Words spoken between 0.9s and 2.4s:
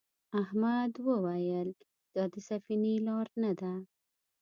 وویل دا د